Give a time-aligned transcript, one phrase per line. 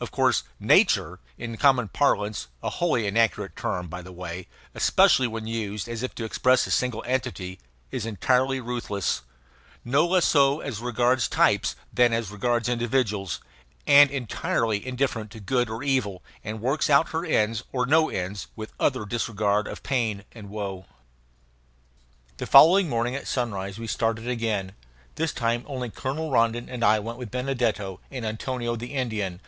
[0.00, 5.46] Of course "nature" in common parlance a wholly inaccurate term, by the way, especially when
[5.46, 7.60] used as if to express a single entity
[7.92, 9.22] is entirely ruthless,
[9.84, 13.38] no less so as regards types than as regards individuals,
[13.86, 18.48] and entirely indifferent to good or evil, and works out her ends or no ends
[18.56, 20.86] with utter disregard of pain and woe.
[22.38, 24.72] The following morning at sunrise we started again.
[25.14, 29.38] This time only Colonel Rondon and I went with Benedetto and Antonio the Indian.